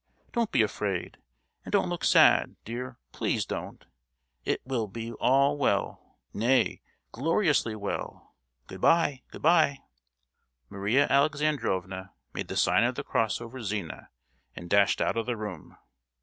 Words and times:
Don't 0.31 0.51
be 0.51 0.63
afraid, 0.63 1.19
and 1.63 1.71
don't 1.71 1.87
look 1.87 2.03
sad, 2.03 2.55
dear; 2.65 2.97
please 3.11 3.45
don't! 3.45 3.85
It 4.43 4.59
will 4.65 4.87
be 4.87 5.11
all 5.11 5.59
well, 5.59 6.17
nay, 6.33 6.81
gloriously 7.11 7.75
well! 7.75 8.33
Good 8.65 8.81
bye, 8.81 9.21
good 9.29 9.43
bye!" 9.43 9.83
Maria 10.69 11.05
Alexandrovna 11.07 12.13
made 12.33 12.47
the 12.47 12.57
sign 12.57 12.83
of 12.83 12.95
the 12.95 13.03
Cross 13.03 13.41
over 13.41 13.61
Zina, 13.61 14.09
and 14.55 14.71
dashed 14.71 15.01
out 15.01 15.17
of 15.17 15.27
the 15.27 15.37
room. 15.37 15.77